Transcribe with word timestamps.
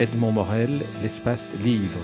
Edmond 0.00 0.32
Morel, 0.32 0.80
l'espace 1.02 1.54
livre. 1.62 2.00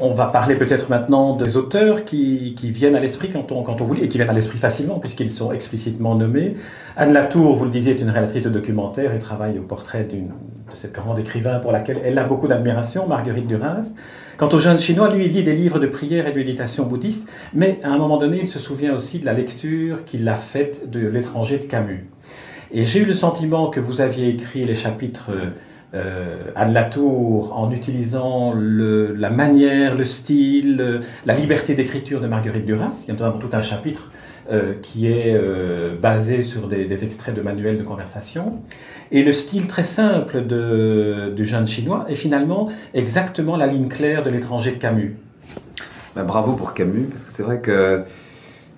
On 0.00 0.12
va 0.12 0.26
parler 0.26 0.54
peut-être 0.54 0.90
maintenant 0.90 1.34
des 1.34 1.56
auteurs 1.56 2.04
qui, 2.04 2.54
viennent 2.62 2.94
à 2.94 3.00
l'esprit 3.00 3.30
quand 3.30 3.50
on, 3.50 3.64
quand 3.64 3.80
on 3.80 3.84
vous 3.84 3.94
lit, 3.94 4.04
et 4.04 4.08
qui 4.08 4.16
viennent 4.16 4.30
à 4.30 4.34
l'esprit 4.34 4.58
facilement 4.58 5.00
puisqu'ils 5.00 5.30
sont 5.30 5.50
explicitement 5.50 6.14
nommés. 6.14 6.54
Anne 6.96 7.12
Latour, 7.12 7.56
vous 7.56 7.64
le 7.64 7.70
disiez, 7.70 7.94
est 7.94 8.00
une 8.00 8.10
réalisatrice 8.10 8.44
de 8.44 8.50
documentaire 8.50 9.12
et 9.12 9.18
travaille 9.18 9.58
au 9.58 9.62
portrait 9.62 10.04
de 10.04 10.18
cette 10.74 10.92
grande 10.92 11.18
écrivain 11.18 11.58
pour 11.58 11.72
laquelle 11.72 12.00
elle 12.04 12.16
a 12.18 12.22
beaucoup 12.22 12.46
d'admiration, 12.46 13.08
Marguerite 13.08 13.48
Duras. 13.48 13.92
Quant 14.36 14.48
au 14.50 14.60
jeune 14.60 14.78
chinois, 14.78 15.12
lui, 15.12 15.26
il 15.26 15.32
lit 15.32 15.42
des 15.42 15.54
livres 15.54 15.80
de 15.80 15.88
prière 15.88 16.28
et 16.28 16.30
de 16.32 16.36
méditation 16.36 16.84
bouddhiste, 16.84 17.26
mais 17.52 17.80
à 17.82 17.88
un 17.88 17.98
moment 17.98 18.18
donné, 18.18 18.40
il 18.42 18.48
se 18.48 18.60
souvient 18.60 18.94
aussi 18.94 19.18
de 19.18 19.26
la 19.26 19.32
lecture 19.32 20.04
qu'il 20.04 20.28
a 20.28 20.36
faite 20.36 20.88
de 20.88 21.00
L'étranger 21.00 21.58
de 21.58 21.64
Camus. 21.64 22.08
Et 22.70 22.84
j'ai 22.84 23.00
eu 23.00 23.04
le 23.04 23.14
sentiment 23.14 23.68
que 23.68 23.80
vous 23.80 24.00
aviez 24.00 24.28
écrit 24.28 24.64
les 24.64 24.76
chapitres 24.76 25.30
euh, 25.94 26.36
Anne 26.54 26.74
Latour 26.74 27.56
en 27.56 27.70
utilisant 27.70 28.52
la 28.54 29.30
manière, 29.30 29.94
le 29.94 30.04
style, 30.04 31.00
la 31.24 31.34
liberté 31.34 31.74
d'écriture 31.74 32.20
de 32.20 32.26
Marguerite 32.26 32.66
Duras. 32.66 33.04
Il 33.04 33.08
y 33.08 33.10
a 33.10 33.14
notamment 33.14 33.38
tout 33.38 33.48
un 33.52 33.62
chapitre 33.62 34.10
euh, 34.50 34.74
qui 34.82 35.06
est 35.06 35.34
euh, 35.34 35.94
basé 35.94 36.42
sur 36.42 36.68
des, 36.68 37.04
extraits 37.04 37.34
de 37.34 37.40
manuels 37.40 37.78
de 37.78 37.84
conversation. 37.84 38.62
Et 39.10 39.22
le 39.22 39.32
style 39.32 39.66
très 39.66 39.84
simple 39.84 40.46
de, 40.46 41.32
du 41.34 41.46
jeune 41.46 41.66
chinois 41.66 42.04
est 42.08 42.14
finalement 42.14 42.68
exactement 42.92 43.56
la 43.56 43.66
ligne 43.66 43.88
claire 43.88 44.22
de 44.22 44.30
l'étranger 44.30 44.72
de 44.72 44.78
Camus. 44.78 45.16
Ben, 46.14 46.24
bravo 46.24 46.52
pour 46.52 46.74
Camus, 46.74 47.08
parce 47.10 47.24
que 47.24 47.32
c'est 47.32 47.42
vrai 47.42 47.60
que 47.62 48.02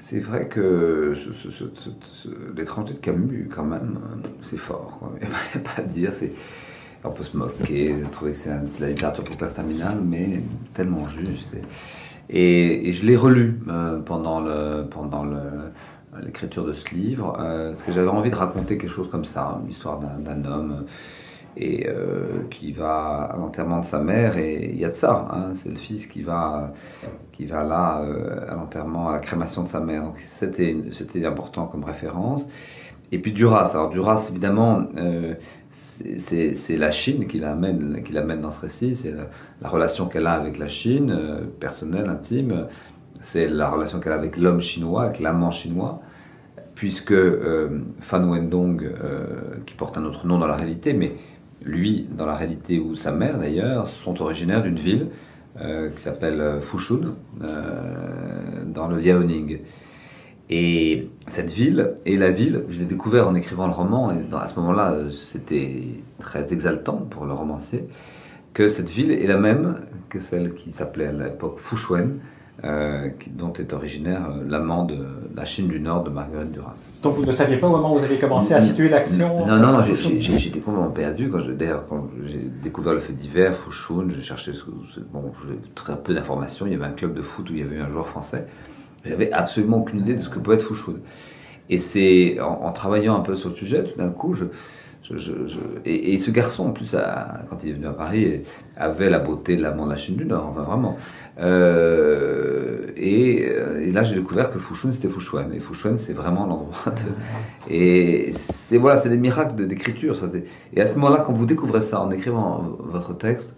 c'est 0.01 0.21
vrai 0.21 0.49
que 0.49 1.15
l'étranger 2.57 2.95
de 2.95 2.99
Camus, 2.99 3.49
quand 3.53 3.65
même, 3.65 3.99
c'est 4.49 4.59
fort. 4.59 5.13
Il 5.23 5.29
n'y 5.29 5.35
a 5.67 5.69
pas 5.69 5.83
à 5.83 5.85
dire. 5.85 6.13
On 7.03 7.11
peut 7.11 7.25
se 7.25 7.37
moquer, 7.37 7.95
trouver 8.13 8.33
que 8.33 8.39
c'est 8.39 8.51
la 8.81 8.89
littérature 8.89 9.25
pour 9.25 9.37
classe 9.37 9.55
terminale, 9.55 9.99
mais 10.05 10.43
tellement 10.75 11.09
juste. 11.09 11.57
Et, 12.29 12.93
je 12.93 13.07
l'ai 13.07 13.17
relu 13.17 13.59
euh, 13.69 13.99
pendant 14.01 14.41
l'écriture 16.23 16.65
de 16.65 16.73
ce 16.73 16.95
livre, 16.95 17.37
euh, 17.41 17.73
parce 17.73 17.83
que 17.83 17.93
j'avais 17.93 18.09
envie 18.09 18.31
de 18.31 18.37
raconter 18.37 18.79
quelque 18.79 18.91
chose 18.91 19.11
comme 19.11 19.25
ça, 19.25 19.61
l'histoire 19.67 19.99
d'un 19.99 20.45
homme 20.45 20.85
et 21.57 21.89
euh, 21.89 22.45
qui 22.51 22.71
va 22.71 23.31
à 23.33 23.37
l'enterrement 23.37 23.81
de 23.81 23.87
sa 23.87 24.01
mère 24.01 24.39
et 24.39 24.71
il 24.73 24.79
y 24.79 24.85
a 24.85 24.89
de 24.89 24.95
ça 24.95 25.27
hein, 25.33 25.51
c'est 25.55 25.71
le 25.71 25.79
fils 25.79 26.07
qui 26.07 26.23
va 26.23 26.73
qui 27.33 27.45
va 27.45 27.65
là 27.65 28.05
à 28.49 28.55
l'enterrement 28.55 29.09
à 29.09 29.15
la 29.15 29.19
crémation 29.19 29.65
de 29.65 29.69
sa 29.69 29.81
mère. 29.81 30.05
Donc 30.05 30.15
c'était 30.29 30.77
c'était 30.93 31.27
important 31.27 31.67
comme 31.67 31.83
référence. 31.83 32.49
Et 33.11 33.19
puis 33.19 33.33
Duras. 33.33 33.73
Alors 33.75 33.91
Duras 33.91 34.29
évidemment 34.31 34.85
c'est 35.73 36.77
la 36.77 36.91
Chine 36.91 37.27
qui 37.27 37.39
l'amène 37.39 38.41
dans 38.41 38.51
ce 38.51 38.63
récit. 38.63 38.97
C'est 38.97 39.15
la, 39.61 39.69
relation 39.69 40.07
qu'elle 40.07 40.27
a 40.27 40.33
avec 40.33 40.59
la 40.59 40.69
Chine 40.69 41.17
personnelle 41.59 42.09
intime. 42.09 42.67
C'est 43.21 43.49
la 43.49 43.71
relation 43.71 44.01
qu'elle 44.01 44.13
a 44.13 44.17
avec 44.17 44.37
l'homme 44.37 44.61
chinois 44.61 45.05
avec 45.05 45.21
l'amant 45.21 45.51
chinois. 45.51 46.03
Puisque 46.75 47.15
Fan 48.01 48.29
Wendong 48.29 48.93
qui 49.67 49.75
porte 49.75 49.99
un 49.99 50.05
autre 50.05 50.27
nom 50.27 50.39
dans 50.39 50.47
la 50.47 50.57
réalité 50.57 50.93
mais 50.93 51.15
lui, 51.63 52.07
dans 52.11 52.27
la 52.27 52.37
réalité, 52.37 52.79
ou 52.79 52.95
sa 52.95 53.13
mère 53.13 53.39
d'ailleurs, 53.39 53.89
sont 53.89 54.21
originaires 54.23 54.63
d'une 54.63 54.79
ville 54.79 55.09
euh, 55.61 55.91
qui 55.91 56.03
s'appelle 56.03 56.41
euh, 56.41 56.61
Fushun, 56.61 57.15
euh, 57.43 58.65
dans 58.67 58.89
le 58.89 58.99
Liaoning. 58.99 59.59
Et 60.53 61.09
cette 61.29 61.53
ville 61.53 61.93
est 62.05 62.17
la 62.17 62.33
ville, 62.33 62.65
je 62.69 62.81
l'ai 62.81 62.85
découvert 62.85 63.29
en 63.29 63.37
écrivant 63.37 63.69
le 63.69 63.73
roman, 63.73 64.11
et 64.11 64.19
à 64.37 64.49
ce 64.49 64.59
moment-là, 64.59 64.97
c'était 65.13 65.85
très 66.19 66.53
exaltant 66.53 66.97
pour 66.97 67.25
le 67.25 67.33
romancier, 67.33 67.85
que 68.53 68.69
cette 68.69 68.91
ville 68.91 69.13
est 69.13 69.29
la 69.29 69.39
même 69.39 69.77
que 70.09 70.19
celle 70.19 70.55
qui 70.55 70.73
s'appelait 70.73 71.07
à 71.07 71.13
l'époque 71.13 71.61
Fushuen, 71.61 72.19
euh, 72.65 73.09
dont 73.31 73.53
est 73.55 73.73
originaire 73.73 74.29
euh, 74.29 74.45
l'amant 74.47 74.85
de, 74.85 74.99
la 75.35 75.47
Chine 75.47 75.69
du 75.69 75.81
Nord 75.81 76.03
de 76.03 76.11
Marguerite 76.11 76.51
Duras. 76.51 76.75
Donc 77.03 77.15
vous 77.15 77.25
ne 77.25 77.33
saviez 77.33 77.57
pas 77.57 77.69
au 77.69 77.71
moment 77.71 77.95
où 77.95 77.99
vous 77.99 78.05
avez 78.05 78.19
commencé 78.19 78.53
à 78.53 78.61
situer 78.61 78.91
l'action 78.91 79.47
Non, 79.47 79.57
non, 79.57 79.73
non, 79.73 79.83
j'étais 79.83 80.59
complètement 80.59 80.91
perdu. 80.91 81.31
Quand 81.31 81.39
d'ailleurs, 81.57 81.85
quand 81.89 82.09
j'ai 82.27 82.51
découvert 82.63 82.93
le 82.93 83.01
fait 83.01 83.15
divers, 83.15 83.57
Fouchoun, 83.57 84.13
j'ai 84.15 84.23
cherché 84.23 84.53
bon, 85.11 85.33
très 85.75 85.97
peu 85.97 86.13
d'informations. 86.13 86.67
Il 86.67 86.73
y 86.73 86.75
avait 86.75 86.85
un 86.85 86.93
club 86.93 87.15
de 87.15 87.23
foot 87.23 87.49
où 87.49 87.55
il 87.55 87.61
y 87.61 87.63
avait 87.63 87.77
eu 87.77 87.81
un 87.81 87.89
joueur 87.89 88.09
français. 88.09 88.47
J'avais 89.05 89.33
absolument 89.33 89.79
aucune 89.79 90.01
idée 90.01 90.15
de 90.15 90.21
ce 90.21 90.29
que 90.29 90.39
pouvait 90.39 90.57
être 90.57 90.63
Fouchoun. 90.63 91.01
Et 91.69 91.79
c'est 91.79 92.39
en, 92.41 92.71
travaillant 92.73 93.17
un 93.17 93.21
peu 93.21 93.37
sur 93.37 93.51
le 93.51 93.55
sujet, 93.55 93.85
tout 93.85 93.97
d'un 93.99 94.11
coup, 94.11 94.35
je, 94.35 94.47
et, 95.85 96.19
ce 96.19 96.31
garçon, 96.31 96.69
en 96.69 96.71
plus, 96.71 96.97
quand 97.49 97.57
il 97.65 97.71
est 97.71 97.73
venu 97.73 97.87
à 97.87 97.93
Paris, 97.93 98.43
avait 98.77 99.11
la 99.11 99.19
beauté 99.19 99.57
de 99.57 99.63
l'amant 99.63 99.87
de 99.87 99.91
la 99.91 99.97
Chine 99.97 100.15
du 100.15 100.25
Nord, 100.25 100.53
vraiment. 100.53 100.99
Euh, 101.41 102.87
euh, 102.99 103.81
et, 103.81 103.93
là, 103.93 104.03
j'ai 104.03 104.17
découvert 104.17 104.53
que 104.53 104.59
Fouchoun, 104.59 104.93
c'était 104.93 105.09
Fouchouane. 105.09 105.53
Et 105.55 105.61
Fouchouane, 105.61 105.99
c'est 105.99 106.13
vraiment 106.13 106.47
l'endroit 106.47 106.93
de. 106.93 107.73
Et 107.73 108.31
c'est 108.33 108.79
voilà, 108.79 109.01
c'est 109.01 109.09
des 109.09 109.17
miracles 109.17 109.67
d'écriture. 109.67 110.17
Et 110.75 110.81
à 110.81 110.87
ce 110.87 110.95
moment-là, 110.95 111.25
quand 111.27 111.33
vous 111.33 111.47
découvrez 111.47 111.83
ça 111.83 112.01
en 112.01 112.11
écrivant 112.11 112.77
votre 112.79 113.17
texte, 113.17 113.57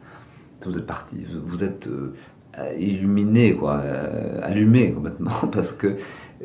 vous 0.65 0.79
êtes 0.79 0.87
parti. 0.87 1.27
Vous 1.47 1.65
êtes 1.65 1.87
euh, 1.89 2.15
illuminé, 2.79 3.55
quoi, 3.55 3.83
allumé 4.43 4.93
complètement, 4.93 5.33
parce 5.53 5.73
que 5.73 5.97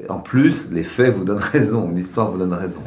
en 0.09 0.19
plus, 0.19 0.72
les 0.72 0.84
faits 0.84 1.16
vous 1.16 1.23
donnent 1.23 1.38
raison, 1.38 1.90
l'histoire 1.94 2.29
vous 2.29 2.38
donne 2.38 2.53
raison. 2.53 2.79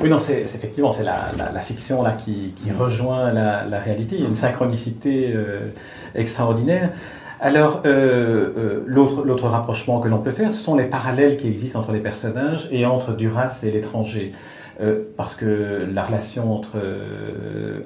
Oui, 0.00 0.08
non, 0.08 0.20
c'est 0.20 0.42
effectivement 0.42 0.92
c'est 0.92 1.02
la, 1.02 1.58
fiction 1.58 2.02
là 2.02 2.12
qui, 2.12 2.54
rejoint 2.78 3.32
la, 3.32 3.78
réalité. 3.80 4.14
Il 4.14 4.22
y 4.22 4.24
a 4.24 4.28
une 4.28 4.34
synchronicité 4.34 5.34
extraordinaire. 6.14 6.90
Alors, 7.44 7.82
euh, 7.86 8.52
euh, 8.56 8.82
l'autre 8.86 9.48
rapprochement 9.48 9.98
que 9.98 10.06
l'on 10.06 10.18
peut 10.18 10.30
faire, 10.30 10.52
ce 10.52 10.62
sont 10.62 10.76
les 10.76 10.84
parallèles 10.84 11.36
qui 11.36 11.48
existent 11.48 11.80
entre 11.80 11.90
les 11.90 11.98
personnages 11.98 12.68
et 12.70 12.86
entre 12.86 13.14
Duras 13.14 13.64
et 13.64 13.72
l'étranger. 13.72 14.32
Euh, 14.80 15.02
parce 15.16 15.34
que 15.34 15.86
la 15.92 16.02
relation 16.02 16.54
entre 16.54 16.78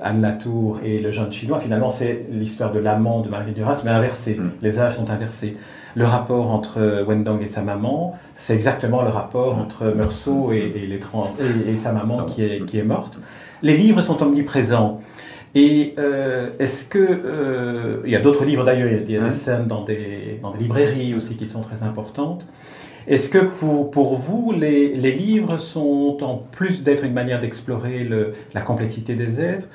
Anne 0.00 0.22
Latour 0.22 0.80
et 0.84 0.98
le 0.98 1.10
jeune 1.10 1.32
chinois, 1.32 1.58
finalement, 1.58 1.90
c'est 1.90 2.26
l'histoire 2.30 2.72
de 2.72 2.78
l'amant 2.78 3.20
de 3.20 3.28
Marie 3.28 3.52
Duras, 3.52 3.82
mais 3.84 3.90
inversé. 3.90 4.36
Mm. 4.36 4.50
Les 4.62 4.80
âges 4.80 4.96
sont 4.96 5.10
inversés. 5.10 5.56
Le 5.94 6.04
rapport 6.04 6.50
entre 6.52 7.04
Wendong 7.06 7.42
et 7.42 7.46
sa 7.46 7.62
maman, 7.62 8.16
c'est 8.34 8.54
exactement 8.54 9.02
le 9.02 9.08
rapport 9.08 9.58
entre 9.58 9.86
Meursault 9.86 10.52
et, 10.52 10.72
et, 10.76 11.70
et 11.70 11.76
sa 11.76 11.92
maman 11.92 12.24
qui 12.24 12.44
est, 12.44 12.64
qui 12.66 12.78
est 12.78 12.84
morte. 12.84 13.18
Les 13.62 13.76
livres 13.76 14.02
sont 14.02 14.22
omniprésents. 14.22 15.00
Et 15.56 15.94
euh, 15.98 16.50
est-ce 16.58 16.84
que 16.84 16.98
euh, 16.98 18.02
il 18.04 18.10
y 18.10 18.16
a 18.16 18.20
d'autres 18.20 18.44
livres 18.44 18.62
d'ailleurs, 18.62 18.88
il 18.88 19.10
y 19.10 19.16
a 19.16 19.20
des 19.20 19.32
scènes 19.32 19.66
dans 19.66 19.84
des, 19.84 20.38
dans 20.42 20.50
des 20.50 20.58
librairies 20.58 21.14
aussi 21.14 21.34
qui 21.36 21.46
sont 21.46 21.62
très 21.62 21.82
importantes. 21.82 22.44
Est-ce 23.08 23.28
que 23.28 23.38
pour, 23.38 23.90
pour 23.90 24.16
vous, 24.16 24.52
les, 24.52 24.94
les, 24.94 25.12
livres 25.12 25.58
sont, 25.58 26.18
en 26.22 26.36
plus 26.36 26.82
d'être 26.82 27.04
une 27.04 27.12
manière 27.12 27.38
d'explorer 27.38 28.08
la 28.52 28.60
complexité 28.60 29.14
des 29.14 29.40
êtres, 29.40 29.66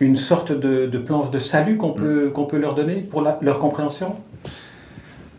une 0.00 0.16
sorte 0.16 0.52
de, 0.52 0.86
de 0.86 0.98
planche 0.98 1.30
de 1.30 1.38
salut 1.38 1.76
qu'on 1.76 1.92
peut, 1.92 2.30
qu'on 2.30 2.46
peut 2.46 2.58
leur 2.58 2.74
donner 2.74 2.96
pour 2.96 3.20
leur 3.20 3.58
compréhension? 3.58 4.16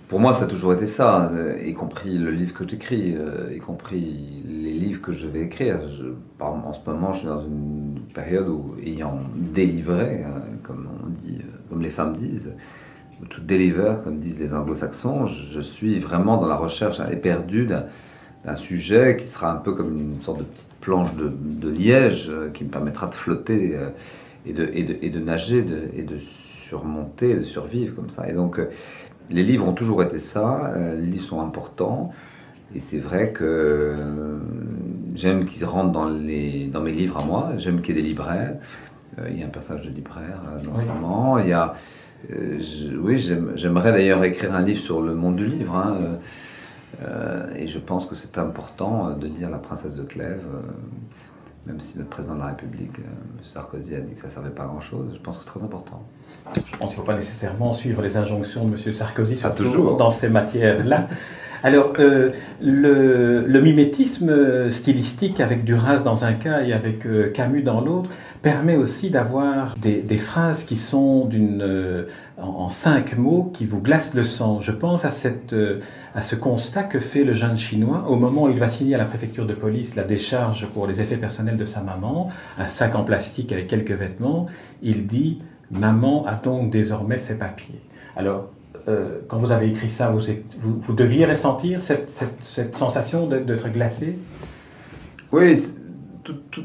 Pour 0.08 0.20
moi, 0.20 0.34
ça 0.34 0.44
a 0.44 0.48
toujours 0.48 0.74
été 0.74 0.86
ça, 0.86 1.32
euh, 1.34 1.58
y 1.66 1.74
compris 1.74 2.20
le 2.20 2.30
livre 2.30 2.54
que 2.54 2.70
j'écris, 2.70 3.16
y 3.52 3.58
compris 3.58 4.44
les 4.48 4.74
livres 4.74 5.02
que 5.02 5.12
je 5.12 5.28
vais 5.28 5.42
écrire. 5.42 5.80
en 6.40 6.74
ce 6.74 6.88
moment, 6.88 7.14
je 7.14 7.20
suis 7.20 7.28
dans 7.28 7.44
une 7.44 8.00
période 8.14 8.48
où, 8.48 8.76
ayant 8.86 9.18
délivré, 9.36 10.24
hein, 10.24 10.42
comme 10.62 10.88
on 11.04 11.10
dit, 11.10 11.40
euh, 11.40 11.52
comme 11.70 11.82
les 11.82 11.90
femmes 11.90 12.16
disent, 12.16 12.54
tout 13.30 13.42
deliver, 13.42 13.96
comme 14.04 14.20
disent 14.20 14.40
les 14.40 14.54
anglo-saxons, 14.54 15.28
je, 15.28 15.62
suis 15.62 16.00
vraiment 16.00 16.38
dans 16.38 16.48
la 16.48 16.56
recherche 16.56 17.00
éperdue 17.12 17.66
d'un 17.66 18.56
sujet 18.56 19.18
qui 19.20 19.28
sera 19.28 19.52
un 19.52 19.58
peu 19.58 19.74
comme 19.74 19.98
une 19.98 20.22
sorte 20.22 20.40
de 20.40 20.44
petite 20.44 20.74
planche 20.82 21.10
de, 21.16 21.70
liège 21.70 22.30
euh, 22.30 22.50
qui 22.50 22.66
me 22.66 22.70
permettra 22.70 23.08
de 23.08 23.14
flotter 23.14 23.76
euh, 23.76 23.90
et, 24.46 24.54
de, 24.54 24.70
et, 24.74 25.10
de, 25.10 25.20
nager 25.20 25.66
et 25.96 26.04
de 26.04 26.18
surmonter, 26.20 27.36
de 27.36 27.44
survivre 27.44 27.96
comme 27.96 28.10
ça. 28.10 28.30
Et 28.30 28.34
donc, 28.34 28.60
les 29.30 29.44
livres 29.44 29.68
ont 29.68 29.74
toujours 29.74 30.04
été 30.04 30.20
ça, 30.20 30.74
les 30.76 31.06
livres 31.06 31.26
sont 31.26 31.40
importants. 31.40 32.12
Et 32.76 32.80
c'est 32.80 32.98
vrai 32.98 33.32
que 33.32 33.44
euh, 33.44 34.40
j'aime 35.14 35.46
qu'ils 35.46 35.66
rentrent 35.66 35.92
dans, 35.92 36.10
les, 36.10 36.68
dans 36.68 36.82
mes 36.82 36.92
livres 36.92 37.22
à 37.22 37.26
moi, 37.26 37.52
j'aime 37.58 37.82
qu'il 37.82 37.96
y 37.96 38.00
ait 38.00 38.02
des 38.02 38.08
libraires. 38.08 38.56
Euh, 39.20 39.28
il 39.30 39.40
y 39.40 39.44
a 39.44 39.46
un 39.46 39.50
passage 39.50 39.84
de 39.84 39.92
libraire 39.92 40.42
euh, 40.48 40.64
dans 40.64 40.76
ce 40.76 40.88
roman. 40.88 41.38
Il 41.38 41.50
y 41.50 41.54
a, 41.54 41.76
oui, 42.30 43.34
j'aimerais 43.56 43.92
d'ailleurs 43.92 44.24
écrire 44.24 44.54
un 44.54 44.62
livre 44.62 44.80
sur 44.80 45.02
le 45.02 45.14
monde 45.14 45.36
du 45.36 45.46
livre. 45.46 45.76
Hein, 45.76 46.20
et 47.56 47.68
je 47.68 47.80
pense 47.80 48.06
que 48.06 48.16
c'est 48.16 48.38
important 48.38 49.16
de 49.18 49.28
lire 49.28 49.50
La 49.50 49.58
princesse 49.58 49.96
de 49.96 50.04
Clèves, 50.04 50.46
même 51.66 51.80
si 51.80 51.98
notre 51.98 52.10
président 52.10 52.36
de 52.36 52.40
la 52.40 52.48
République, 52.48 52.98
Sarkozy, 53.44 53.96
a 53.96 54.00
dit 54.00 54.14
que 54.14 54.22
ça 54.22 54.28
ne 54.28 54.34
servait 54.34 54.50
pas 54.50 54.64
à 54.64 54.68
grand-chose. 54.68 55.12
Je 55.14 55.20
pense 55.20 55.38
que 55.38 55.44
c'est 55.44 55.50
très 55.50 55.64
important. 55.64 56.04
Je 56.56 56.78
pense 56.78 56.90
qu'il 56.90 57.00
ne 57.00 57.04
faut 57.04 57.04
pas 57.04 57.16
nécessairement 57.16 57.74
suivre 57.74 58.02
les 58.02 58.18
injonctions 58.18 58.68
de 58.68 58.74
M. 58.74 58.94
Sarkozy, 58.94 59.36
surtout 59.36 59.96
dans 59.98 60.10
ces 60.10 60.30
matières-là. 60.30 61.08
Alors, 61.66 61.94
euh, 62.00 62.32
le, 62.62 63.62
mimétisme 63.62 64.70
stylistique 64.70 65.40
avec 65.40 65.64
Duras 65.64 66.00
dans 66.00 66.26
un 66.26 66.34
cas 66.34 66.62
et 66.62 66.74
avec 66.74 67.06
euh, 67.06 67.32
Camus 67.32 67.64
dans 67.64 67.80
l'autre 67.80 68.10
permet 68.42 68.76
aussi 68.76 69.10
d'avoir 69.10 69.78
des, 69.78 70.18
phrases 70.18 70.66
qui 70.66 70.76
sont 70.76 71.24
d'une, 71.24 71.62
euh, 71.62 72.06
en, 72.38 72.68
cinq 72.68 73.18
mots 73.18 73.50
qui 73.54 73.66
vous 73.66 73.80
glacent 73.80 74.14
le 74.14 74.24
sang. 74.24 74.60
Je 74.60 74.74
pense 74.74 75.06
à, 75.06 75.10
cette, 75.10 75.56
à 76.14 76.22
ce 76.22 76.36
constat 76.36 76.84
que 76.84 77.00
fait 77.00 77.24
le 77.24 77.34
jeune 77.34 77.56
chinois 77.56 78.04
au 78.10 78.18
moment 78.18 78.44
où 78.44 78.50
il 78.50 78.60
va 78.60 78.68
signer 78.68 78.96
à 78.96 78.98
la 78.98 79.06
préfecture 79.06 79.46
de 79.46 79.54
police 79.54 79.96
la 79.96 80.04
décharge 80.04 80.68
pour 80.74 80.86
les 80.86 81.00
effets 81.00 81.16
personnels 81.16 81.56
de 81.56 81.66
sa 81.66 81.80
maman, 81.80 82.28
un 82.60 82.68
sac 82.68 82.94
en 82.96 83.06
plastique 83.06 83.54
avec 83.54 83.68
quelques 83.68 83.92
vêtements. 83.92 84.48
Il 84.82 85.08
dit 85.08 85.40
Maman 85.72 86.26
a 86.26 86.36
donc 86.36 86.70
désormais 86.70 87.20
ses 87.20 87.36
papiers. 87.36 87.80
Alors, 88.18 88.50
euh, 88.88 89.20
quand 89.28 89.38
vous 89.38 89.52
avez 89.52 89.70
écrit 89.70 89.88
ça, 89.88 90.12
vous, 90.12 90.94
deviez 90.94 91.26
ressentir 91.26 91.82
cette, 91.82 92.76
sensation 92.76 93.28
d'être 93.28 93.70
glacé? 93.70 94.18
Oui, 95.32 95.58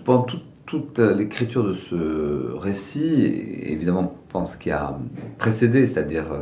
pendant 0.05 0.27
toute 0.67 0.99
l'écriture 0.99 1.65
de 1.65 1.73
ce 1.73 2.55
récit, 2.57 3.33
évidemment, 3.63 4.15
je 4.27 4.33
pense 4.33 4.57
qu'il 4.57 4.73
a 4.73 4.99
précédé, 5.39 5.87
c'est-à-dire 5.87 6.33
euh, 6.33 6.41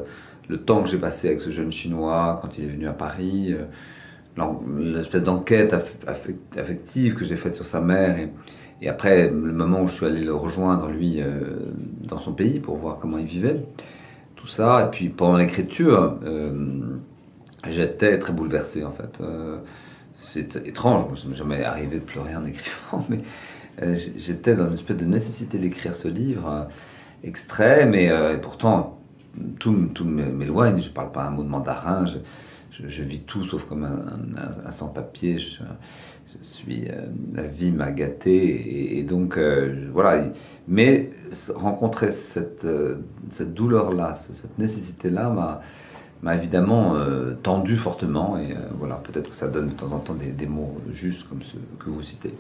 le 0.49 0.59
temps 0.59 0.83
que 0.83 0.89
j'ai 0.89 0.99
passé 0.99 1.29
avec 1.29 1.41
ce 1.41 1.51
jeune 1.51 1.73
Chinois 1.73 2.39
quand 2.41 2.59
il 2.59 2.65
est 2.65 2.69
venu 2.69 2.89
à 2.89 2.93
Paris, 2.93 3.53
euh, 3.53 3.65
l'espèce 4.79 5.23
d'enquête 5.23 5.75
affective 6.57 7.15
que 7.15 7.25
j'ai 7.25 7.37
faite 7.37 7.55
sur 7.55 7.67
sa 7.67 7.81
mère, 7.81 8.19
et, 8.19 8.31
et, 8.81 8.89
après 8.89 9.29
le 9.29 9.53
moment 9.53 9.83
où 9.83 9.89
je 9.89 9.95
suis 9.95 10.07
allé 10.07 10.23
le 10.23 10.35
rejoindre, 10.35 10.89
lui, 10.89 11.21
dans 12.03 12.19
son 12.19 12.33
pays 12.33 12.61
pour 12.61 12.77
voir 12.77 12.99
comment 12.99 13.17
il 13.17 13.27
vivait 13.27 13.63
ça. 14.47 14.87
Et 14.87 14.91
puis 14.91 15.09
pendant 15.09 15.39
l'écriture, 15.39 16.19
euh, 16.25 16.53
j'étais 17.69 18.19
très 18.19 18.33
bouleversé 18.33 18.85
en 18.85 18.93
fait. 18.93 19.21
Euh, 19.21 19.59
c'est 20.15 20.57
étrange, 20.67 21.21
je 21.23 21.29
ne 21.29 21.35
jamais 21.35 21.63
arrivé 21.63 21.99
de 21.99 22.05
pleurer 22.05 22.35
en 22.35 22.47
écrivant, 22.47 23.05
mais 23.09 23.21
euh, 23.83 23.95
j'étais 24.17 24.55
dans 24.55 24.69
une 24.69 24.75
espèce 24.75 24.97
de 24.97 25.05
nécessité 25.05 25.59
d'écrire 25.59 25.95
ce 25.95 26.09
livre 26.09 26.69
extrême 27.23 27.95
et, 27.95 28.11
pourtant 28.41 29.01
tout, 29.59 29.91
tout 29.93 30.05
m'éloigne. 30.05 30.81
Je 30.81 30.89
ne 30.89 30.95
parle 30.95 31.13
pas 31.13 31.25
un 31.25 31.31
mot 31.31 31.43
de 31.43 31.49
mandarin, 31.49 32.07
je, 32.71 33.03
vis 33.03 33.21
tout 33.21 33.45
sauf 33.45 33.65
comme 33.65 33.85
un, 33.85 34.71
sans-papier. 34.71 35.39
Suis, 36.43 36.89
la 37.35 37.43
vie 37.43 37.73
m'a 37.73 37.91
gâté 37.91 38.99
et, 38.99 39.03
donc 39.03 39.39
voilà. 39.93 40.25
Mais 40.69 41.11
rencontrer 41.55 42.13
cette, 42.13 42.65
euh, 42.65 42.97
cette 43.31 43.55
douleur-là, 43.55 44.19
cette 44.33 44.59
nécessité-là 44.59 45.61
m'a 46.23 46.35
évidemment 46.35 46.97
euh, 46.97 47.35
tendu 47.35 47.77
fortement 47.77 48.37
et 48.37 48.53
euh, 48.53 48.57
voilà, 48.79 48.97
peut-être 48.97 49.31
que 49.31 49.37
ça 49.37 49.47
donne 49.47 49.69
de 49.69 49.75
temps 49.75 49.93
en 49.93 50.01
temps 50.01 50.15
des, 50.15 50.33
des 50.33 50.47
mots 50.47 50.77
justes 50.93 51.29
comme 51.29 51.43
ceux 51.43 51.61
que 51.79 51.89
vous 51.89 52.03
citez. 52.03 52.35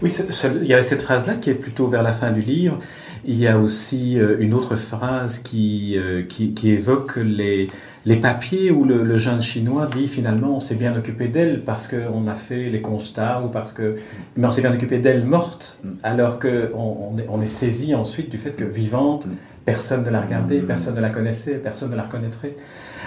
Oui, 0.00 0.14
il 0.60 0.66
y 0.66 0.74
a 0.74 0.82
cette 0.82 1.02
phrase-là 1.02 1.34
qui 1.34 1.50
est 1.50 1.54
plutôt 1.54 1.86
vers 1.86 2.02
la 2.02 2.12
fin 2.12 2.30
du 2.30 2.40
livre. 2.40 2.78
Il 3.24 3.38
y 3.38 3.46
a 3.46 3.58
aussi 3.58 4.18
une 4.40 4.52
autre 4.52 4.74
phrase 4.74 5.38
qui, 5.38 5.96
qui, 6.28 6.54
qui 6.54 6.70
évoque 6.70 7.16
les, 7.16 7.68
les 8.04 8.16
papiers 8.16 8.70
où 8.70 8.84
le, 8.84 9.16
jeune 9.16 9.40
chinois 9.40 9.88
dit 9.94 10.08
finalement 10.08 10.56
on 10.56 10.60
s'est 10.60 10.74
bien 10.74 10.96
occupé 10.96 11.28
d'elle 11.28 11.62
parce 11.62 11.86
qu'on 11.86 12.26
a 12.26 12.34
fait 12.34 12.68
les 12.68 12.80
constats 12.80 13.42
ou 13.42 13.48
parce 13.48 13.72
que 13.72 13.96
mais 14.36 14.46
on 14.46 14.50
s'est 14.50 14.62
bien 14.62 14.72
occupé 14.72 14.98
d'elle 14.98 15.24
morte 15.24 15.78
mm. 15.84 15.90
alors 16.02 16.40
qu'on 16.40 17.14
on 17.28 17.40
est, 17.40 17.46
saisi 17.46 17.94
ensuite 17.94 18.30
du 18.30 18.38
fait 18.38 18.52
que 18.52 18.64
vivante 18.64 19.26
mm. 19.26 19.30
Personne 19.64 20.04
ne 20.04 20.10
la 20.10 20.20
regardait 20.20 20.60
mm. 20.60 20.66
personne 20.66 20.94
ne 20.96 21.00
la 21.00 21.10
connaissait 21.10 21.54
personne 21.54 21.90
ne 21.90 21.96
la 21.96 22.02
reconnaîtrait. 22.04 22.56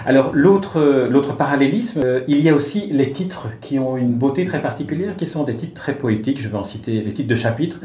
Alors 0.04 0.32
l'autre 0.34 1.08
l'autre 1.10 1.36
parallélisme 1.36 2.00
euh, 2.04 2.20
il 2.28 2.40
y 2.40 2.48
a 2.48 2.54
aussi 2.54 2.88
les 2.90 3.12
titres 3.12 3.48
qui 3.60 3.78
ont 3.78 3.96
une 3.96 4.14
beauté 4.14 4.44
très 4.44 4.60
particulière 4.60 5.16
qui 5.16 5.26
sont 5.26 5.44
des 5.44 5.56
titres 5.56 5.74
très 5.74 5.94
poétiques. 5.94 6.40
Je 6.40 6.48
vais 6.48 6.58
en 6.58 6.64
citer 6.64 7.00
des 7.00 7.12
titres 7.12 7.28
de 7.28 7.34
chapitres. 7.34 7.80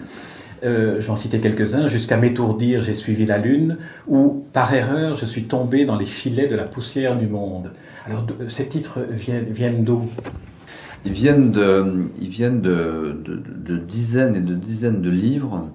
Euh, 0.63 1.00
je 1.00 1.06
vais 1.07 1.12
en 1.12 1.15
citer 1.15 1.39
quelques-uns, 1.39 1.88
jusqu'à 1.88 2.18
m'étourdir, 2.18 2.81
j'ai 2.81 2.94
suivi 2.94 3.25
la 3.25 3.39
lune, 3.39 3.77
ou 4.07 4.45
par 4.53 4.73
erreur, 4.73 5.15
je 5.15 5.25
suis 5.25 5.45
tombé 5.45 5.85
dans 5.85 5.97
les 5.97 6.06
filets 6.06 6.47
de 6.47 6.56
la 6.56 6.65
poussière 6.65 7.18
du 7.18 7.25
monde. 7.25 7.71
Alors, 8.06 8.25
ces 8.47 8.68
titres 8.68 9.00
viennent, 9.09 9.83
d'où? 9.83 10.07
Ils 11.03 11.13
viennent, 11.13 11.51
de, 11.51 12.06
ils 12.21 12.29
viennent 12.29 12.62
de, 12.62 13.18
dizaines 13.88 14.35
et 14.35 14.41
de 14.41 14.53
dizaines 14.53 15.01
de 15.01 15.09
livres 15.09 15.68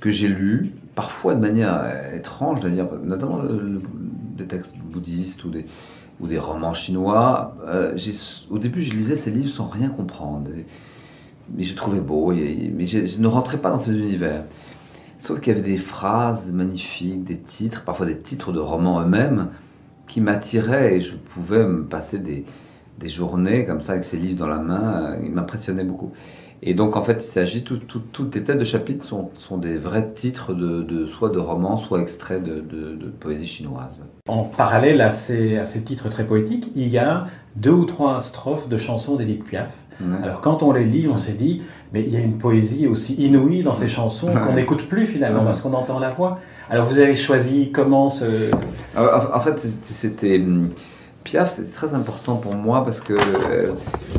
que 0.00 0.10
j'ai 0.10 0.28
lus, 0.28 0.72
parfois 0.96 1.36
de 1.36 1.40
manière 1.40 2.12
étrange, 2.12 2.60
dire 2.60 2.88
notamment 3.04 3.38
euh, 3.44 3.80
des 4.36 4.46
textes 4.46 4.76
bouddhistes 4.78 5.44
ou 5.44 5.50
des, 5.50 5.66
ou 6.18 6.26
des 6.26 6.38
romans 6.38 6.74
chinois. 6.74 7.56
Euh, 7.68 7.96
au 8.50 8.58
début, 8.58 8.82
je 8.82 8.92
lisais 8.92 9.16
ces 9.16 9.30
livres 9.30 9.50
sans 9.50 9.68
rien 9.68 9.90
comprendre 9.90 10.50
mais 11.54 11.64
je 11.64 11.74
trouvais 11.74 12.00
beau, 12.00 12.32
mais 12.32 12.86
je, 12.86 13.20
ne 13.20 13.26
rentrais 13.26 13.58
pas 13.58 13.70
dans 13.70 13.78
ces 13.78 13.96
univers. 13.96 14.44
Sauf 15.20 15.40
qu'il 15.40 15.54
y 15.54 15.58
avait 15.58 15.68
des 15.68 15.78
phrases 15.78 16.50
magnifiques, 16.52 17.24
des 17.24 17.38
titres, 17.38 17.84
parfois 17.84 18.06
des 18.06 18.18
titres 18.18 18.52
de 18.52 18.60
romans 18.60 19.00
eux-mêmes, 19.00 19.48
qui 20.08 20.20
m'attiraient 20.20 20.96
et 20.96 21.00
je 21.00 21.14
pouvais 21.14 21.66
me 21.66 21.84
passer 21.84 22.18
des, 22.18 22.44
des, 22.98 23.08
journées 23.08 23.64
comme 23.64 23.80
ça 23.80 23.92
avec 23.92 24.04
ces 24.04 24.16
livres 24.16 24.38
dans 24.38 24.46
la 24.46 24.58
main, 24.58 25.14
euh, 25.14 25.20
ils 25.24 25.32
m'impressionnaient 25.32 25.84
beaucoup. 25.84 26.12
Et 26.62 26.74
donc 26.74 26.96
en 26.96 27.02
fait, 27.02 27.18
il 27.20 27.30
s'agit, 27.30 27.64
tout, 27.64 27.76
tout, 27.76 28.00
toutes 28.12 28.34
les 28.34 28.42
têtes 28.42 28.58
de 28.58 28.64
chapitres 28.64 29.04
sont, 29.04 29.30
sont 29.38 29.58
des 29.58 29.78
vrais 29.78 30.12
titres 30.14 30.54
de, 30.54 30.82
de, 30.82 31.06
soit 31.06 31.30
de 31.30 31.38
romans, 31.38 31.76
soit 31.76 32.00
extraits 32.00 32.42
de, 32.42 32.60
de, 32.60 33.06
poésie 33.20 33.46
chinoise. 33.46 34.06
En 34.28 34.42
parallèle 34.42 35.00
à 35.00 35.10
ces, 35.10 35.58
à 35.58 35.66
ces 35.66 35.82
titres 35.82 36.08
très 36.08 36.24
poétiques, 36.24 36.70
il 36.74 36.88
y 36.88 36.98
a 36.98 37.26
deux 37.56 37.70
ou 37.70 37.84
trois 37.84 38.20
strophes 38.20 38.68
de 38.68 38.76
chansons 38.76 39.16
d'Edith 39.16 39.44
Piaf 39.44 39.72
alors 40.22 40.40
quand 40.40 40.62
on 40.62 40.72
les 40.72 40.84
lit, 40.84 41.08
on 41.08 41.16
s'est 41.16 41.32
dit, 41.32 41.62
mais 41.92 42.02
il 42.02 42.10
y 42.10 42.16
a 42.16 42.20
une 42.20 42.38
poésie 42.38 42.86
aussi 42.86 43.14
inouïe 43.14 43.62
dans 43.62 43.74
ces 43.74 43.88
chansons 43.88 44.32
qu'on 44.34 44.54
n'écoute 44.54 44.86
plus 44.86 45.06
finalement 45.06 45.44
parce 45.44 45.60
qu'on 45.60 45.72
entend 45.72 45.98
la 45.98 46.10
voix. 46.10 46.38
Alors 46.68 46.86
vous 46.86 46.98
avez 46.98 47.16
choisi 47.16 47.70
comment 47.72 48.08
ce... 48.08 48.50
En 48.96 49.40
fait, 49.40 49.66
c'était... 49.84 50.42
Piaf, 51.26 51.54
c'était 51.54 51.72
très 51.72 51.92
important 51.92 52.36
pour 52.36 52.54
moi 52.54 52.84
parce 52.84 53.00
que 53.00 53.14
euh, 53.14 53.72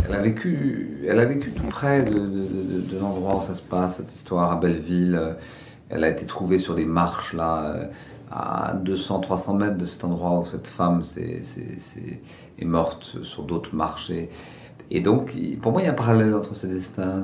elle 0.05 0.13
a 0.13 0.19
vécu, 0.19 0.99
elle 1.07 1.19
a 1.19 1.25
vécu 1.25 1.51
tout 1.51 1.67
près 1.67 2.03
de, 2.03 2.99
l'endroit 2.99 3.37
où 3.37 3.47
ça 3.47 3.55
se 3.55 3.61
passe, 3.61 3.95
cette 3.95 4.13
histoire 4.13 4.51
à 4.51 4.57
Belleville. 4.57 5.17
Elle 5.89 6.03
a 6.03 6.09
été 6.09 6.25
trouvée 6.25 6.59
sur 6.59 6.75
les 6.75 6.83
marches 6.83 7.33
là, 7.33 7.63
euh, 7.63 7.85
à 8.29 8.75
200-300 8.83 9.57
mètres 9.57 9.77
de 9.77 9.85
cet 9.85 10.03
endroit 10.03 10.37
où 10.39 10.45
cette 10.45 10.67
femme 10.67 11.01
est, 11.15 12.65
morte 12.65 13.23
sur 13.23 13.43
d'autres 13.43 13.73
marches. 13.73 14.11
Et 14.91 14.99
donc, 14.99 15.31
pour 15.61 15.71
moi, 15.71 15.81
il 15.81 15.85
y 15.85 15.87
a 15.87 15.91
un 15.91 15.95
parallèle 15.95 16.35
entre 16.35 16.57
ces 16.57 16.67
destins 16.67 17.23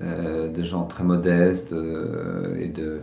euh, 0.00 0.48
de 0.48 0.64
gens 0.64 0.84
très 0.84 1.04
modestes 1.04 1.74
et 2.58 2.68
de 2.68 3.02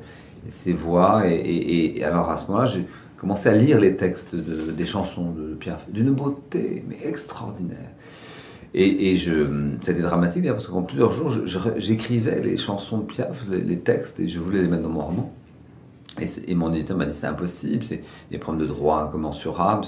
ces 0.50 0.74
voix. 0.74 1.28
Et, 1.28 2.04
alors, 2.04 2.32
à 2.32 2.38
ce 2.38 2.48
moment-là, 2.48 2.66
j'ai 2.66 2.88
commencé 3.22 3.50
à 3.50 3.54
lire 3.54 3.80
les 3.80 3.98
textes 3.98 4.36
des 4.36 4.86
chansons 4.88 5.30
de 5.30 5.54
Pierre, 5.54 5.82
d'une 5.90 6.12
beauté 6.12 6.84
mais 6.88 6.98
extraordinaire. 7.06 7.92
Et, 8.74 9.16
c'était 9.82 10.02
dramatique 10.02 10.48
parce 10.48 10.68
qu'en 10.68 10.82
plusieurs 10.82 11.14
jours, 11.14 11.32
j'écrivais 11.78 12.42
les 12.42 12.58
chansons 12.58 12.98
de 12.98 13.04
Piaf, 13.04 13.46
les, 13.52 13.78
textes, 13.78 14.20
et 14.20 14.28
je 14.28 14.40
voulais 14.40 14.64
les 14.64 14.68
mettre 14.68 14.82
dans 14.82 14.90
mon 14.90 15.02
roman. 15.02 15.34
Et, 16.48 16.56
mon 16.56 16.74
éditeur 16.74 16.98
m'a 16.98 17.06
dit 17.06 17.16
c'est 17.16 17.28
impossible, 17.28 17.84
c'est 17.84 18.02
des 18.32 18.40
problèmes 18.40 18.66
de 18.66 18.74
droit 18.74 19.04
incommensurables. 19.04 19.86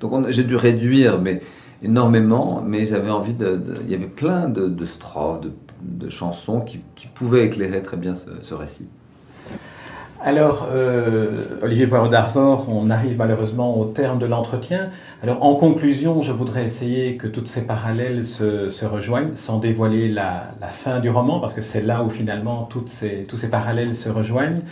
Donc 0.00 0.28
j'ai 0.30 0.42
dû 0.42 0.56
réduire, 0.56 1.20
mais 1.20 1.42
énormément, 1.80 2.60
mais 2.66 2.86
j'avais 2.86 3.10
envie 3.10 3.34
de, 3.34 3.60
Il 3.84 3.92
y 3.92 3.94
avait 3.94 4.06
plein 4.06 4.48
de, 4.48 4.84
strophes, 4.84 5.42
de, 5.80 6.10
chansons 6.10 6.60
qui, 6.60 6.80
pouvaient 7.14 7.46
éclairer 7.46 7.84
très 7.84 7.98
bien 7.98 8.16
ce, 8.16 8.54
récit. 8.54 8.88
Alors, 10.26 10.68
euh, 10.72 11.42
Olivier 11.60 11.86
Poirot 11.86 12.08
d'Arvor, 12.08 12.64
on 12.70 12.88
arrive 12.88 13.18
malheureusement 13.18 13.78
au 13.78 13.84
terme 13.84 14.18
de 14.18 14.24
l'entretien. 14.24 14.88
Alors, 15.22 15.44
en 15.44 15.54
conclusion, 15.54 16.22
je 16.22 16.32
voudrais 16.32 16.64
essayer 16.64 17.18
que 17.18 17.26
toutes 17.26 17.46
ces 17.46 17.60
parallèles 17.60 18.24
se, 18.24 18.86
rejoignent, 18.86 19.34
sans 19.34 19.58
dévoiler 19.58 20.08
la, 20.08 20.48
fin 20.70 21.00
du 21.00 21.10
roman, 21.10 21.40
parce 21.40 21.52
que 21.52 21.60
c'est 21.60 21.82
là 21.82 22.02
où 22.02 22.08
finalement 22.08 22.66
toutes 22.70 22.88
ces, 22.88 23.26
tous 23.28 23.36
ces 23.36 23.48
parallèles 23.48 23.94
se 23.94 24.08
rejoignent. 24.08 24.62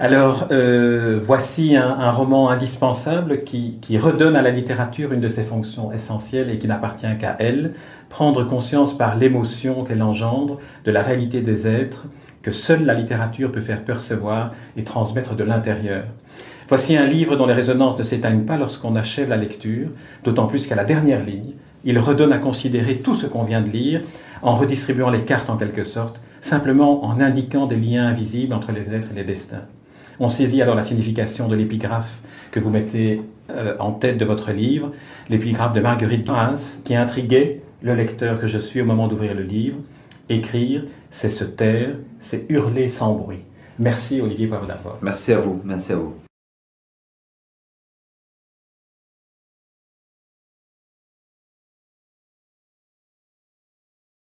Alors, 0.00 0.48
euh, 0.50 1.20
voici 1.22 1.76
un, 1.76 2.10
roman 2.10 2.50
indispensable 2.50 3.38
qui, 3.44 3.78
redonne 3.98 4.34
à 4.34 4.42
la 4.42 4.50
littérature 4.50 5.12
une 5.12 5.20
de 5.20 5.28
ses 5.28 5.44
fonctions 5.44 5.92
essentielles 5.92 6.50
et 6.50 6.58
qui 6.58 6.66
n'appartient 6.66 7.18
qu'à 7.20 7.36
elle, 7.38 7.74
prendre 8.08 8.42
conscience 8.42 8.98
par 8.98 9.16
l'émotion 9.16 9.84
qu'elle 9.84 10.02
engendre 10.02 10.58
de 10.84 10.90
la 10.90 11.02
réalité 11.02 11.40
des 11.40 11.68
êtres 11.68 12.06
que 12.42 12.50
seule 12.50 12.84
la 12.84 12.94
littérature 12.94 13.50
peut 13.52 13.60
faire 13.60 13.84
percevoir 13.84 14.52
et 14.76 14.84
transmettre 14.84 15.34
de 15.34 15.44
l'intérieur. 15.44 16.04
Voici 16.68 16.96
un 16.96 17.06
livre 17.06 17.36
dont 17.36 17.46
les 17.46 17.54
résonances 17.54 17.98
ne 17.98 18.04
s'éteignent 18.04 18.44
pas 18.44 18.56
lorsqu'on 18.56 18.94
achève 18.94 19.30
la 19.30 19.36
lecture, 19.36 19.88
d'autant 20.24 20.46
plus 20.46 20.66
qu'à 20.66 20.74
la 20.76 20.84
dernière 20.84 21.24
ligne, 21.24 21.54
il 21.84 21.98
redonne 21.98 22.32
à 22.32 22.38
considérer 22.38 22.96
tout 22.96 23.14
ce 23.14 23.26
qu'on 23.26 23.44
vient 23.44 23.62
de 23.62 23.70
lire 23.70 24.02
en 24.42 24.54
redistribuant 24.54 25.10
les 25.10 25.20
cartes 25.20 25.48
en 25.48 25.56
quelque 25.56 25.84
sorte, 25.84 26.20
simplement 26.40 27.04
en 27.04 27.20
indiquant 27.20 27.66
des 27.66 27.76
liens 27.76 28.06
invisibles 28.06 28.52
entre 28.52 28.72
les 28.72 28.92
êtres 28.94 29.08
et 29.12 29.16
les 29.16 29.24
destins. 29.24 29.64
On 30.20 30.28
saisit 30.28 30.60
alors 30.60 30.74
la 30.74 30.82
signification 30.82 31.48
de 31.48 31.56
l'épigraphe 31.56 32.20
que 32.50 32.60
vous 32.60 32.70
mettez 32.70 33.22
euh, 33.50 33.76
en 33.78 33.92
tête 33.92 34.18
de 34.18 34.24
votre 34.24 34.52
livre, 34.52 34.92
l'épigraphe 35.30 35.72
de 35.72 35.80
Marguerite 35.80 36.24
Duras, 36.24 36.78
qui 36.84 36.94
intriguait 36.96 37.62
le 37.82 37.94
lecteur 37.94 38.38
que 38.38 38.46
je 38.46 38.58
suis 38.58 38.80
au 38.80 38.84
moment 38.84 39.06
d'ouvrir 39.06 39.34
le 39.34 39.42
livre. 39.42 39.76
Écrire, 40.28 40.84
c'est 41.10 41.30
se 41.30 41.44
taire, 41.44 41.96
c'est 42.20 42.46
hurler 42.50 42.88
sans 42.88 43.14
bruit. 43.14 43.44
Merci 43.78 44.20
Olivier 44.20 44.48
Pavlava. 44.48 44.98
Merci 45.02 45.32
à 45.32 45.38
vous, 45.40 45.60
merci 45.64 45.92
à 45.92 45.96
vous. 45.96 46.14